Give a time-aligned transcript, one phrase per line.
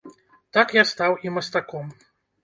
[0.55, 1.93] Так я стаў і мастаком.